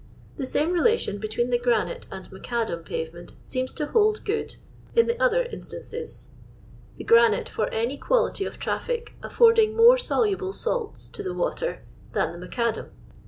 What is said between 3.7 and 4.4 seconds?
to hold